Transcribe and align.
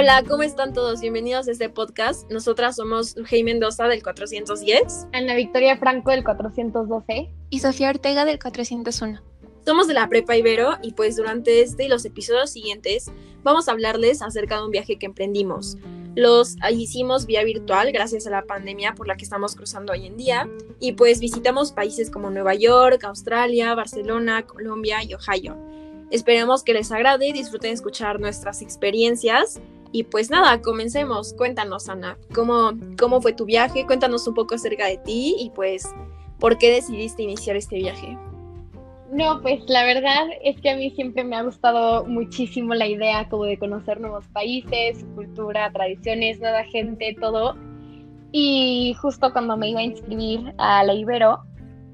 Hola, 0.00 0.24
¿cómo 0.26 0.42
están 0.44 0.72
todos? 0.72 1.02
Bienvenidos 1.02 1.46
a 1.46 1.50
este 1.50 1.68
podcast. 1.68 2.26
Nosotras 2.30 2.76
somos 2.76 3.14
Hey 3.28 3.44
Mendoza 3.44 3.86
del 3.86 4.02
410. 4.02 5.08
Ana 5.12 5.34
Victoria 5.34 5.76
Franco 5.76 6.10
del 6.10 6.24
412. 6.24 7.28
Y 7.50 7.58
Sofía 7.58 7.90
Ortega 7.90 8.24
del 8.24 8.38
401. 8.38 9.20
Somos 9.66 9.88
de 9.88 9.92
la 9.92 10.08
Prepa 10.08 10.38
Ibero 10.38 10.78
y 10.82 10.92
pues 10.92 11.16
durante 11.16 11.60
este 11.60 11.84
y 11.84 11.88
los 11.88 12.06
episodios 12.06 12.48
siguientes 12.48 13.12
vamos 13.42 13.68
a 13.68 13.72
hablarles 13.72 14.22
acerca 14.22 14.56
de 14.56 14.64
un 14.64 14.70
viaje 14.70 14.98
que 14.98 15.04
emprendimos. 15.04 15.76
Los 16.16 16.56
hicimos 16.70 17.26
vía 17.26 17.44
virtual 17.44 17.92
gracias 17.92 18.26
a 18.26 18.30
la 18.30 18.46
pandemia 18.46 18.94
por 18.94 19.06
la 19.06 19.18
que 19.18 19.24
estamos 19.24 19.54
cruzando 19.54 19.92
hoy 19.92 20.06
en 20.06 20.16
día 20.16 20.48
y 20.80 20.92
pues 20.92 21.20
visitamos 21.20 21.72
países 21.72 22.10
como 22.10 22.30
Nueva 22.30 22.54
York, 22.54 23.04
Australia, 23.04 23.74
Barcelona, 23.74 24.46
Colombia 24.46 25.04
y 25.04 25.12
Ohio. 25.12 25.58
Esperemos 26.10 26.64
que 26.64 26.72
les 26.72 26.90
agrade 26.90 27.28
y 27.28 27.32
disfruten 27.32 27.74
escuchar 27.74 28.18
nuestras 28.18 28.62
experiencias 28.62 29.60
y 29.92 30.04
pues 30.04 30.30
nada, 30.30 30.60
comencemos. 30.62 31.34
Cuéntanos, 31.34 31.88
Ana, 31.88 32.16
¿cómo, 32.34 32.72
cómo 32.98 33.20
fue 33.20 33.32
tu 33.32 33.44
viaje? 33.44 33.86
Cuéntanos 33.86 34.26
un 34.26 34.34
poco 34.34 34.54
acerca 34.54 34.86
de 34.86 34.98
ti 34.98 35.36
y 35.38 35.50
pues 35.50 35.88
por 36.38 36.58
qué 36.58 36.72
decidiste 36.72 37.22
iniciar 37.22 37.56
este 37.56 37.76
viaje. 37.76 38.16
No, 39.12 39.40
pues 39.42 39.60
la 39.66 39.84
verdad 39.84 40.28
es 40.44 40.60
que 40.60 40.70
a 40.70 40.76
mí 40.76 40.90
siempre 40.90 41.24
me 41.24 41.34
ha 41.34 41.42
gustado 41.42 42.04
muchísimo 42.06 42.74
la 42.74 42.86
idea 42.86 43.28
como 43.28 43.44
de 43.44 43.58
conocer 43.58 44.00
nuevos 44.00 44.24
países, 44.28 45.04
cultura, 45.16 45.72
tradiciones, 45.72 46.38
nueva 46.38 46.62
gente, 46.64 47.16
todo. 47.20 47.56
Y 48.30 48.94
justo 49.00 49.32
cuando 49.32 49.56
me 49.56 49.70
iba 49.70 49.80
a 49.80 49.84
inscribir 49.84 50.54
a 50.58 50.84
la 50.84 50.94
Ibero, 50.94 51.42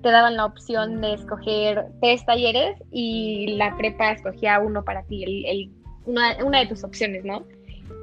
te 0.02 0.10
daban 0.10 0.36
la 0.36 0.44
opción 0.44 1.00
de 1.00 1.14
escoger 1.14 1.86
tres 2.02 2.24
talleres 2.26 2.76
y 2.92 3.54
la 3.56 3.74
prepa 3.78 4.12
escogía 4.12 4.60
uno 4.60 4.84
para 4.84 5.02
ti, 5.04 5.24
el, 5.24 5.72
una, 6.04 6.36
una 6.44 6.60
de 6.60 6.66
tus 6.66 6.84
opciones, 6.84 7.24
¿no? 7.24 7.46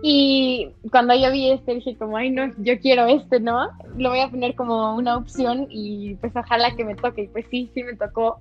Y 0.01 0.69
cuando 0.91 1.15
yo 1.15 1.31
vi 1.31 1.51
este, 1.51 1.75
dije 1.75 1.95
como, 1.97 2.17
ay, 2.17 2.29
no, 2.29 2.51
yo 2.57 2.79
quiero 2.79 3.05
este, 3.07 3.39
¿no? 3.39 3.69
Lo 3.97 4.09
voy 4.09 4.19
a 4.19 4.29
poner 4.29 4.53
como 4.55 4.95
una 4.95 5.17
opción 5.17 5.67
y 5.69 6.15
pues 6.15 6.33
ojalá 6.35 6.75
que 6.75 6.83
me 6.83 6.95
toque. 6.95 7.23
Y 7.23 7.27
pues 7.27 7.45
sí, 7.49 7.71
sí 7.73 7.83
me 7.83 7.95
tocó. 7.95 8.37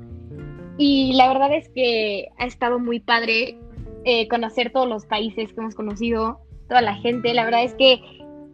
Y 0.76 1.12
la 1.14 1.28
verdad 1.28 1.54
es 1.54 1.68
que 1.68 2.28
ha 2.38 2.46
estado 2.46 2.78
muy 2.78 2.98
padre 2.98 3.58
eh, 4.04 4.26
conocer 4.26 4.72
todos 4.72 4.88
los 4.88 5.06
países 5.06 5.52
que 5.52 5.60
hemos 5.60 5.74
conocido, 5.74 6.40
toda 6.68 6.80
la 6.82 6.96
gente. 6.96 7.32
La 7.32 7.44
verdad 7.44 7.62
es 7.62 7.74
que 7.74 8.00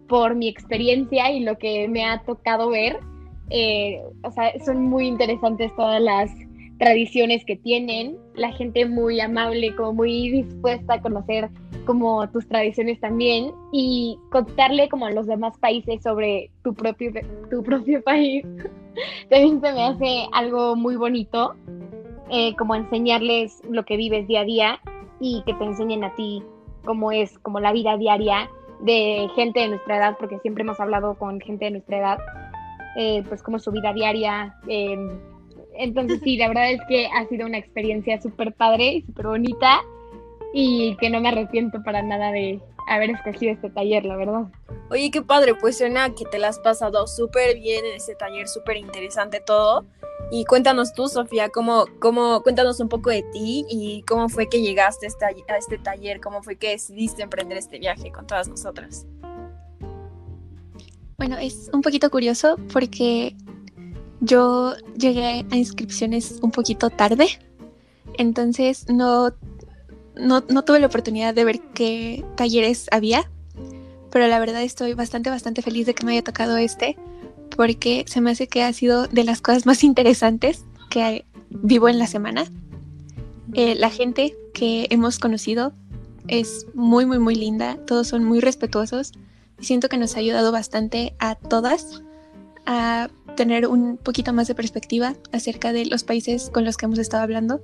por 0.08 0.34
mi 0.34 0.48
experiencia 0.48 1.30
y 1.30 1.40
lo 1.40 1.56
que 1.56 1.88
me 1.88 2.04
ha 2.04 2.22
tocado 2.24 2.70
ver, 2.70 2.98
eh, 3.50 4.02
o 4.22 4.30
sea, 4.30 4.52
son 4.64 4.84
muy 4.84 5.06
interesantes 5.06 5.74
todas 5.76 6.02
las 6.02 6.30
tradiciones 6.78 7.44
que 7.44 7.56
tienen, 7.56 8.16
la 8.34 8.52
gente 8.52 8.86
muy 8.86 9.20
amable, 9.20 9.74
como 9.74 9.92
muy 9.94 10.30
dispuesta 10.30 10.94
a 10.94 11.02
conocer 11.02 11.50
como 11.84 12.28
tus 12.30 12.46
tradiciones 12.46 13.00
también 13.00 13.52
y 13.72 14.18
contarle 14.30 14.88
como 14.88 15.06
a 15.06 15.10
los 15.10 15.26
demás 15.26 15.56
países 15.58 16.02
sobre 16.02 16.50
tu 16.62 16.74
propio, 16.74 17.10
tu 17.50 17.62
propio 17.62 18.02
país. 18.04 18.44
también 19.30 19.60
se 19.60 19.72
me 19.72 19.82
hace 19.84 20.26
algo 20.32 20.76
muy 20.76 20.96
bonito, 20.96 21.54
eh, 22.30 22.54
como 22.56 22.74
enseñarles 22.74 23.60
lo 23.68 23.84
que 23.84 23.96
vives 23.96 24.28
día 24.28 24.40
a 24.40 24.44
día 24.44 24.80
y 25.18 25.42
que 25.46 25.54
te 25.54 25.64
enseñen 25.64 26.04
a 26.04 26.14
ti 26.14 26.42
cómo 26.84 27.10
es 27.10 27.38
como 27.38 27.58
la 27.58 27.72
vida 27.72 27.96
diaria 27.96 28.50
de 28.80 29.28
gente 29.34 29.60
de 29.60 29.68
nuestra 29.68 29.96
edad, 29.96 30.16
porque 30.18 30.38
siempre 30.40 30.62
hemos 30.62 30.78
hablado 30.78 31.14
con 31.14 31.40
gente 31.40 31.64
de 31.64 31.70
nuestra 31.72 31.98
edad, 31.98 32.18
eh, 32.96 33.24
pues 33.28 33.42
como 33.42 33.58
su 33.58 33.72
vida 33.72 33.92
diaria. 33.92 34.54
Eh, 34.68 34.96
entonces 35.78 36.20
sí, 36.22 36.36
la 36.36 36.48
verdad 36.48 36.70
es 36.72 36.80
que 36.88 37.06
ha 37.06 37.26
sido 37.28 37.46
una 37.46 37.58
experiencia 37.58 38.20
súper 38.20 38.52
padre 38.52 38.94
y 38.94 39.02
súper 39.02 39.26
bonita 39.28 39.80
y 40.52 40.96
que 40.96 41.10
no 41.10 41.20
me 41.20 41.28
arrepiento 41.28 41.82
para 41.82 42.02
nada 42.02 42.32
de 42.32 42.60
haber 42.88 43.10
escogido 43.10 43.52
este 43.52 43.70
taller, 43.70 44.04
la 44.04 44.16
verdad. 44.16 44.46
Oye, 44.90 45.10
qué 45.10 45.22
padre, 45.22 45.54
pues 45.54 45.78
suena 45.78 46.14
que 46.14 46.24
te 46.24 46.38
la 46.38 46.48
has 46.48 46.58
pasado 46.58 47.06
súper 47.06 47.58
bien 47.58 47.84
en 47.84 47.96
este 47.96 48.14
taller, 48.14 48.48
súper 48.48 48.78
interesante 48.78 49.40
todo. 49.40 49.84
Y 50.30 50.44
cuéntanos 50.44 50.92
tú, 50.94 51.08
Sofía, 51.08 51.48
cómo, 51.48 51.86
cómo, 52.00 52.42
cuéntanos 52.42 52.80
un 52.80 52.88
poco 52.88 53.10
de 53.10 53.22
ti 53.32 53.64
y 53.68 54.02
cómo 54.02 54.28
fue 54.28 54.48
que 54.48 54.60
llegaste 54.60 55.06
a 55.06 55.08
este, 55.08 55.24
a 55.26 55.56
este 55.56 55.78
taller, 55.78 56.20
cómo 56.20 56.42
fue 56.42 56.56
que 56.56 56.70
decidiste 56.70 57.22
emprender 57.22 57.56
este 57.56 57.78
viaje 57.78 58.10
con 58.10 58.26
todas 58.26 58.48
nosotras. 58.48 59.06
Bueno, 61.16 61.36
es 61.38 61.70
un 61.72 61.82
poquito 61.82 62.10
curioso 62.10 62.56
porque 62.72 63.34
yo 64.20 64.74
llegué 64.96 65.46
a 65.50 65.56
inscripciones 65.56 66.38
un 66.42 66.50
poquito 66.50 66.90
tarde, 66.90 67.28
entonces 68.16 68.86
no, 68.88 69.32
no, 70.16 70.42
tuve 70.64 70.80
la 70.80 70.86
oportunidad 70.86 71.34
de 71.34 71.44
ver 71.44 71.60
qué 71.74 72.24
talleres 72.36 72.88
había, 72.90 73.30
pero 74.10 74.26
la 74.26 74.38
verdad 74.40 74.62
estoy 74.62 74.94
bastante, 74.94 75.30
bastante 75.30 75.62
feliz 75.62 75.86
de 75.86 75.94
que 75.94 76.04
me 76.04 76.12
haya 76.12 76.22
tocado 76.22 76.56
este, 76.56 76.96
porque 77.56 78.04
se 78.06 78.20
me 78.20 78.30
hace 78.30 78.48
que 78.48 78.62
ha 78.62 78.72
sido 78.72 79.06
de 79.06 79.24
las 79.24 79.40
cosas 79.40 79.66
más 79.66 79.84
interesantes 79.84 80.64
que 80.90 81.24
vivo 81.50 81.88
en 81.88 81.98
la 81.98 82.06
semana. 82.06 82.44
Eh, 83.54 83.74
la 83.76 83.90
gente 83.90 84.36
que 84.52 84.86
hemos 84.90 85.18
conocido 85.18 85.72
es 86.26 86.66
muy, 86.74 87.06
muy, 87.06 87.18
muy 87.18 87.34
linda, 87.34 87.78
todos 87.86 88.08
son 88.08 88.24
muy 88.24 88.40
respetuosos 88.40 89.12
y 89.60 89.64
siento 89.64 89.88
que 89.88 89.96
nos 89.96 90.16
ha 90.16 90.20
ayudado 90.20 90.52
bastante 90.52 91.14
a 91.18 91.34
todas 91.34 92.02
a 92.68 93.08
tener 93.34 93.66
un 93.66 93.96
poquito 93.96 94.34
más 94.34 94.46
de 94.46 94.54
perspectiva 94.54 95.14
acerca 95.32 95.72
de 95.72 95.86
los 95.86 96.04
países 96.04 96.50
con 96.50 96.66
los 96.66 96.76
que 96.76 96.84
hemos 96.84 96.98
estado 96.98 97.22
hablando 97.22 97.62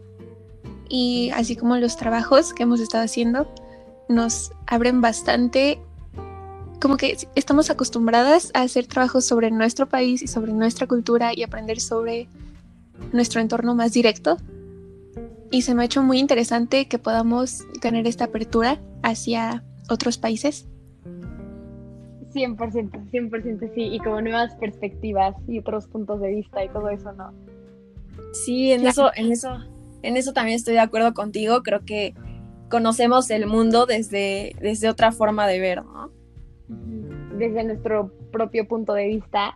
y 0.88 1.30
así 1.34 1.56
como 1.56 1.76
los 1.76 1.98
trabajos 1.98 2.54
que 2.54 2.62
hemos 2.62 2.80
estado 2.80 3.04
haciendo 3.04 3.46
nos 4.08 4.52
abren 4.66 5.02
bastante 5.02 5.78
como 6.80 6.96
que 6.96 7.16
estamos 7.34 7.68
acostumbradas 7.68 8.50
a 8.54 8.62
hacer 8.62 8.86
trabajos 8.86 9.26
sobre 9.26 9.50
nuestro 9.50 9.88
país 9.88 10.22
y 10.22 10.26
sobre 10.26 10.54
nuestra 10.54 10.86
cultura 10.86 11.32
y 11.34 11.42
aprender 11.42 11.80
sobre 11.80 12.26
nuestro 13.12 13.40
entorno 13.40 13.74
más 13.74 13.92
directo. 13.92 14.36
Y 15.50 15.62
se 15.62 15.74
me 15.74 15.82
ha 15.82 15.86
hecho 15.86 16.02
muy 16.02 16.18
interesante 16.18 16.86
que 16.86 16.98
podamos 16.98 17.64
tener 17.80 18.06
esta 18.06 18.24
apertura 18.24 18.80
hacia 19.02 19.64
otros 19.88 20.18
países 20.18 20.66
100%, 22.34 23.10
100% 23.10 23.74
sí, 23.74 23.82
y 23.94 23.98
como 23.98 24.20
nuevas 24.20 24.54
perspectivas 24.56 25.34
y 25.46 25.58
otros 25.60 25.86
puntos 25.86 26.20
de 26.20 26.28
vista 26.28 26.64
y 26.64 26.68
todo 26.68 26.88
eso, 26.88 27.12
¿no? 27.12 27.32
Sí, 28.32 28.72
en 28.72 28.86
eso, 28.86 29.10
en 29.14 29.32
eso, 29.32 29.58
en 30.02 30.16
eso 30.16 30.32
también 30.32 30.56
estoy 30.56 30.74
de 30.74 30.80
acuerdo 30.80 31.14
contigo, 31.14 31.62
creo 31.62 31.84
que 31.84 32.14
conocemos 32.68 33.30
el 33.30 33.46
mundo 33.46 33.86
desde, 33.86 34.56
desde 34.60 34.88
otra 34.88 35.12
forma 35.12 35.46
de 35.46 35.60
ver, 35.60 35.84
¿no? 35.84 36.10
Desde 37.38 37.64
nuestro 37.64 38.10
propio 38.32 38.66
punto 38.66 38.94
de 38.94 39.06
vista 39.06 39.54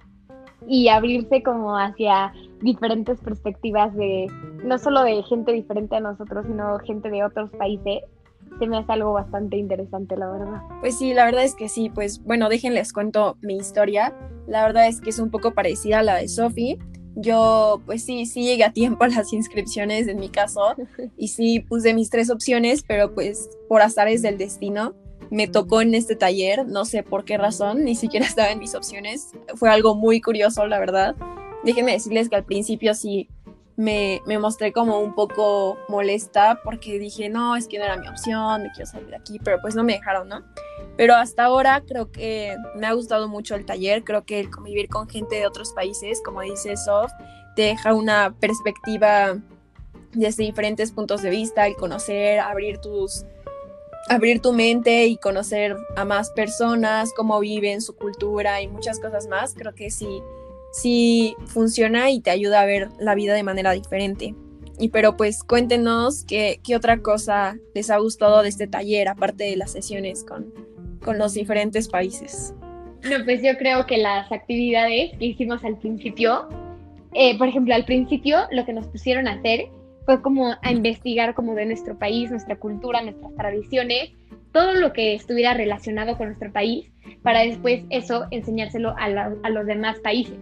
y 0.67 0.89
abrirse 0.89 1.43
como 1.43 1.77
hacia 1.77 2.33
diferentes 2.61 3.19
perspectivas 3.21 3.95
de, 3.95 4.27
no 4.65 4.79
solo 4.79 5.03
de 5.03 5.23
gente 5.23 5.53
diferente 5.53 5.97
a 5.97 6.01
nosotros, 6.01 6.47
sino 6.47 6.79
gente 6.81 7.11
de 7.11 7.25
otros 7.25 7.51
países 7.51 8.03
se 8.59 8.67
me 8.67 8.79
hace 8.79 8.93
algo 8.93 9.13
bastante 9.13 9.57
interesante, 9.57 10.17
la 10.17 10.31
verdad. 10.31 10.63
Pues 10.81 10.99
sí, 10.99 11.15
la 11.15 11.25
verdad 11.25 11.45
es 11.45 11.55
que 11.55 11.69
sí, 11.69 11.91
pues 11.91 12.23
bueno, 12.25 12.49
déjenles 12.49 12.93
cuento 12.93 13.37
mi 13.41 13.57
historia. 13.57 14.15
La 14.47 14.65
verdad 14.65 14.89
es 14.89 15.01
que 15.01 15.11
es 15.11 15.19
un 15.19 15.31
poco 15.31 15.53
parecida 15.53 16.01
a 16.01 16.03
la 16.03 16.17
de 16.17 16.29
Sophie. 16.29 16.79
Yo, 17.15 17.83
pues 17.87 18.05
sí, 18.05 18.27
sí 18.27 18.45
llegué 18.45 18.65
a 18.65 18.73
tiempo 18.73 19.05
a 19.05 19.09
las 19.09 19.33
inscripciones 19.33 20.07
en 20.07 20.21
mi 20.21 20.29
caso 20.29 20.75
y 21.17 21.29
sí 21.29 21.61
puse 21.61 21.95
mis 21.95 22.11
tres 22.11 22.31
opciones, 22.31 22.85
pero 22.87 23.15
pues 23.15 23.51
por 23.69 23.83
azares 23.83 24.23
del 24.23 24.39
destino 24.39 24.95
me 25.31 25.47
tocó 25.47 25.83
en 25.83 25.95
este 25.95 26.17
taller, 26.17 26.67
no 26.67 26.85
sé 26.85 27.03
por 27.03 27.25
qué 27.25 27.37
razón, 27.37 27.85
ni 27.85 27.95
siquiera 27.95 28.27
estaba 28.27 28.51
en 28.51 28.59
mis 28.59 28.75
opciones. 28.75 29.33
Fue 29.57 29.69
algo 29.69 29.95
muy 29.95 30.21
curioso, 30.21 30.67
la 30.67 30.79
verdad. 30.79 31.17
Déjenme 31.65 31.93
decirles 31.93 32.29
que 32.29 32.37
al 32.37 32.45
principio 32.45 32.95
sí 32.95 33.29
me, 33.79 34.21
mostré 34.41 34.73
como 34.73 34.99
un 34.99 35.15
poco 35.15 35.79
molesta 35.89 36.61
porque 36.65 36.99
dije, 36.99 37.29
no, 37.29 37.55
es 37.55 37.69
que 37.69 37.79
no 37.79 37.85
era 37.85 37.97
mi 37.97 38.09
opción, 38.09 38.65
me 38.65 38.73
quiero 38.73 38.91
salir 38.91 39.07
de 39.09 39.17
aquí, 39.17 39.39
pero 39.39 39.59
pues 39.63 39.77
no 39.77 39.85
me 39.85 39.93
dejaron, 39.93 40.29
¿no? 40.29 40.43
Pero 40.97 41.15
hasta 41.15 41.45
ahora 41.45 41.85
creo 41.87 42.11
que 42.11 42.57
me 42.75 42.89
ha 42.89 42.93
gustado 42.93 43.29
mucho 43.29 43.55
el 43.55 43.65
taller, 43.65 44.03
creo 44.03 44.25
que 44.25 44.41
el 44.41 44.51
convivir 44.51 44.89
con 44.89 45.09
gente 45.09 45.37
de 45.37 45.47
otros 45.47 45.73
países, 45.75 46.21
como 46.25 46.41
dice 46.41 46.77
Sof, 46.77 47.13
deja 47.55 47.95
una 47.95 48.35
perspectiva 48.41 49.39
desde 50.13 50.43
diferentes 50.43 50.91
puntos 50.91 51.23
de 51.23 51.31
vista, 51.31 51.65
el 51.69 51.77
conocer, 51.77 52.41
abrir 52.41 52.79
tus 52.79 53.25
abrir 54.09 54.41
tu 54.41 54.53
mente 54.53 55.07
y 55.07 55.19
conocer 55.19 55.77
a 55.95 56.05
más 56.05 56.31
personas, 56.31 57.13
cómo 57.15 57.39
viven, 57.39 57.81
su 57.81 57.95
cultura 57.95 58.61
y 58.61 58.67
muchas 58.67 58.99
cosas 58.99 59.29
más, 59.29 59.55
creo 59.55 59.75
que 59.75 59.91
sí 59.91 60.23
sí 60.73 61.37
funciona 61.47 62.11
y 62.11 62.21
te 62.21 62.31
ayuda 62.31 62.61
a 62.61 62.67
ver 62.67 62.89
la 62.99 63.15
vida 63.15 63.35
de 63.35 63.43
manera 63.43 63.73
diferente. 63.73 64.35
Y 64.79 64.91
pero 64.91 65.17
pues 65.17 65.43
cuéntenos 65.43 66.25
qué, 66.25 66.61
qué 66.63 66.77
otra 66.77 66.99
cosa 66.99 67.57
les 67.75 67.91
ha 67.91 67.99
gustado 67.99 68.43
de 68.43 68.49
este 68.49 68.67
taller, 68.67 69.09
aparte 69.09 69.45
de 69.45 69.57
las 69.57 69.73
sesiones 69.73 70.25
con, 70.25 70.53
con 71.05 71.19
los 71.19 71.35
diferentes 71.35 71.89
países. 71.89 72.55
No, 73.03 73.25
pues 73.25 73.43
yo 73.43 73.57
creo 73.59 73.87
que 73.87 73.99
las 73.99 74.31
actividades 74.31 75.17
que 75.19 75.27
hicimos 75.27 75.65
al 75.65 75.79
principio, 75.79 76.49
eh, 77.15 77.37
por 77.39 77.49
ejemplo, 77.49 77.75
al 77.75 77.85
principio 77.85 78.39
lo 78.51 78.65
que 78.65 78.73
nos 78.73 78.87
pusieron 78.87 79.27
a 79.27 79.35
hacer 79.35 79.67
fue 80.05 80.23
como 80.23 80.55
a 80.63 80.73
investigar 80.73 81.35
como 81.35 81.55
de 81.55 81.67
nuestro 81.67 81.99
país, 81.99 82.31
nuestra 82.31 82.57
cultura, 82.57 83.03
nuestras 83.03 83.35
tradiciones 83.35 84.11
todo 84.53 84.75
lo 84.75 84.93
que 84.93 85.15
estuviera 85.15 85.55
relacionado 85.55 86.17
con 86.17 86.29
nuestro 86.29 86.53
país 86.53 86.91
para 87.23 87.41
después 87.41 87.85
eso 87.91 88.27
enseñárselo 88.31 88.91
a, 88.99 89.05
a 89.43 89.51
los 89.51 89.67
demás 89.67 89.99
países. 90.01 90.39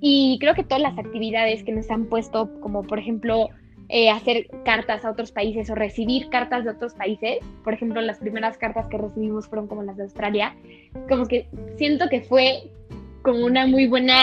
Y 0.00 0.38
creo 0.40 0.54
que 0.54 0.64
todas 0.64 0.82
las 0.82 0.98
actividades 0.98 1.62
que 1.62 1.72
nos 1.72 1.90
han 1.90 2.06
puesto, 2.06 2.50
como 2.60 2.82
por 2.82 2.98
ejemplo 2.98 3.48
eh, 3.88 4.08
hacer 4.08 4.46
cartas 4.64 5.04
a 5.04 5.10
otros 5.10 5.32
países 5.32 5.68
o 5.68 5.74
recibir 5.74 6.28
cartas 6.30 6.64
de 6.64 6.70
otros 6.70 6.94
países, 6.94 7.38
por 7.64 7.74
ejemplo 7.74 8.00
las 8.00 8.18
primeras 8.18 8.56
cartas 8.56 8.86
que 8.86 8.98
recibimos 8.98 9.48
fueron 9.48 9.66
como 9.66 9.82
las 9.82 9.96
de 9.96 10.04
Australia, 10.04 10.54
como 11.08 11.26
que 11.26 11.46
siento 11.76 12.08
que 12.08 12.22
fue 12.22 12.70
como 13.22 13.44
una 13.44 13.66
muy 13.66 13.88
buena 13.88 14.16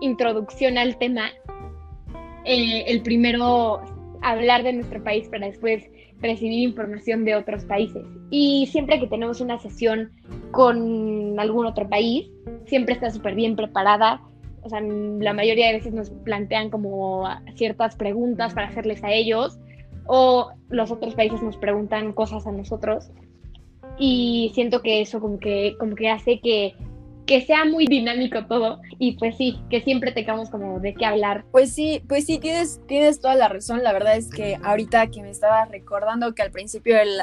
introducción 0.00 0.78
al 0.78 0.96
tema. 0.96 1.30
Eh, 2.44 2.84
el 2.86 3.02
primero 3.02 3.80
hablar 4.22 4.62
de 4.62 4.72
nuestro 4.72 5.02
país 5.02 5.28
para 5.28 5.46
después 5.46 5.84
recibir 6.20 6.60
información 6.60 7.24
de 7.24 7.36
otros 7.36 7.64
países. 7.64 8.04
Y 8.30 8.66
siempre 8.70 8.98
que 8.98 9.06
tenemos 9.06 9.40
una 9.40 9.58
sesión 9.58 10.12
con 10.50 11.38
algún 11.38 11.66
otro 11.66 11.88
país, 11.88 12.30
siempre 12.66 12.94
está 12.94 13.10
súper 13.10 13.34
bien 13.34 13.56
preparada. 13.56 14.22
O 14.64 14.68
sea, 14.68 14.80
la 14.80 15.32
mayoría 15.32 15.68
de 15.68 15.74
veces 15.74 15.92
nos 15.92 16.10
plantean 16.10 16.70
como 16.70 17.28
ciertas 17.54 17.96
preguntas 17.96 18.54
para 18.54 18.68
hacerles 18.68 19.04
a 19.04 19.12
ellos 19.12 19.58
o 20.06 20.50
los 20.68 20.90
otros 20.90 21.14
países 21.14 21.42
nos 21.42 21.56
preguntan 21.56 22.12
cosas 22.12 22.46
a 22.46 22.52
nosotros. 22.52 23.10
Y 23.98 24.50
siento 24.54 24.82
que 24.82 25.00
eso 25.00 25.20
como 25.20 25.38
que, 25.38 25.76
como 25.78 25.94
que 25.94 26.10
hace 26.10 26.40
que 26.40 26.74
que 27.26 27.40
sea 27.40 27.64
muy 27.64 27.86
dinámico 27.86 28.44
todo 28.46 28.80
y 28.98 29.16
pues 29.16 29.36
sí, 29.36 29.58
que 29.70 29.80
siempre 29.80 30.12
tengamos 30.12 30.50
como 30.50 30.80
de 30.80 30.94
qué 30.94 31.06
hablar. 31.06 31.44
Pues 31.50 31.72
sí, 31.72 32.02
pues 32.08 32.26
sí, 32.26 32.38
tienes, 32.38 32.80
tienes 32.86 33.20
toda 33.20 33.34
la 33.34 33.48
razón. 33.48 33.82
La 33.82 33.92
verdad 33.92 34.16
es 34.16 34.30
que 34.30 34.58
ahorita 34.62 35.06
que 35.08 35.22
me 35.22 35.30
estaba 35.30 35.64
recordando 35.64 36.34
que 36.34 36.42
al 36.42 36.50
principio 36.50 36.96
del, 36.96 37.20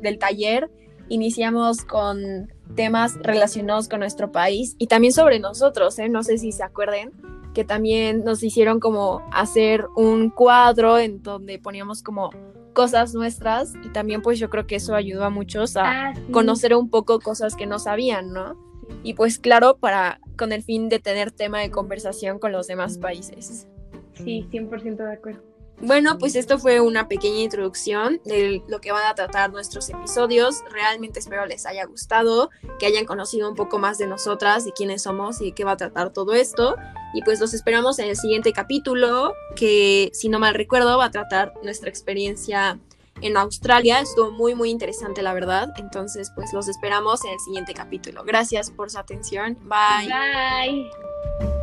del 0.00 0.18
taller 0.18 0.70
iniciamos 1.10 1.84
con 1.84 2.50
temas 2.74 3.18
relacionados 3.22 3.88
con 3.88 4.00
nuestro 4.00 4.32
país 4.32 4.76
y 4.78 4.86
también 4.86 5.12
sobre 5.12 5.38
nosotros, 5.38 5.98
¿eh? 5.98 6.08
no 6.08 6.22
sé 6.22 6.38
si 6.38 6.52
se 6.52 6.62
acuerden 6.62 7.12
que 7.52 7.64
también 7.64 8.24
nos 8.24 8.42
hicieron 8.42 8.80
como 8.80 9.22
hacer 9.32 9.84
un 9.96 10.30
cuadro 10.30 10.98
en 10.98 11.22
donde 11.22 11.58
poníamos 11.58 12.02
como 12.02 12.30
cosas 12.72 13.12
nuestras 13.12 13.74
y 13.84 13.88
también 13.88 14.22
pues 14.22 14.38
yo 14.38 14.48
creo 14.48 14.66
que 14.66 14.76
eso 14.76 14.94
ayudó 14.94 15.24
a 15.24 15.30
muchos 15.30 15.76
a 15.76 15.82
ah, 16.10 16.14
conocer 16.30 16.74
un 16.74 16.88
poco 16.88 17.18
cosas 17.18 17.56
que 17.56 17.66
no 17.66 17.78
sabían, 17.78 18.32
¿no? 18.32 18.56
y 19.02 19.14
pues 19.14 19.38
claro, 19.38 19.76
para 19.78 20.20
con 20.36 20.52
el 20.52 20.62
fin 20.62 20.88
de 20.88 20.98
tener 20.98 21.30
tema 21.30 21.60
de 21.60 21.70
conversación 21.70 22.38
con 22.38 22.52
los 22.52 22.66
demás 22.66 22.98
países. 22.98 23.68
Sí, 24.14 24.46
100% 24.50 24.96
de 24.96 25.12
acuerdo. 25.12 25.49
Bueno, 25.82 26.18
pues 26.18 26.36
esto 26.36 26.58
fue 26.58 26.80
una 26.80 27.08
pequeña 27.08 27.40
introducción 27.40 28.20
de 28.24 28.62
lo 28.68 28.80
que 28.80 28.92
van 28.92 29.06
a 29.06 29.14
tratar 29.14 29.50
nuestros 29.50 29.88
episodios. 29.88 30.62
Realmente 30.70 31.18
espero 31.18 31.46
les 31.46 31.64
haya 31.66 31.84
gustado, 31.86 32.50
que 32.78 32.86
hayan 32.86 33.06
conocido 33.06 33.48
un 33.48 33.56
poco 33.56 33.78
más 33.78 33.96
de 33.98 34.06
nosotras, 34.06 34.64
de 34.64 34.72
quiénes 34.72 35.02
somos 35.02 35.40
y 35.40 35.52
qué 35.52 35.64
va 35.64 35.72
a 35.72 35.76
tratar 35.76 36.12
todo 36.12 36.34
esto. 36.34 36.76
Y 37.14 37.22
pues 37.22 37.40
los 37.40 37.54
esperamos 37.54 37.98
en 37.98 38.08
el 38.08 38.16
siguiente 38.16 38.52
capítulo, 38.52 39.34
que 39.56 40.10
si 40.12 40.28
no 40.28 40.38
mal 40.38 40.54
recuerdo 40.54 40.98
va 40.98 41.06
a 41.06 41.10
tratar 41.10 41.54
nuestra 41.62 41.88
experiencia 41.88 42.78
en 43.22 43.36
Australia. 43.36 44.00
Estuvo 44.00 44.30
muy, 44.30 44.54
muy 44.54 44.70
interesante, 44.70 45.22
la 45.22 45.32
verdad. 45.32 45.72
Entonces, 45.76 46.30
pues 46.34 46.52
los 46.52 46.68
esperamos 46.68 47.24
en 47.24 47.32
el 47.32 47.40
siguiente 47.40 47.74
capítulo. 47.74 48.24
Gracias 48.24 48.70
por 48.70 48.90
su 48.90 48.98
atención. 48.98 49.56
Bye. 49.62 50.08
Bye. 50.08 51.59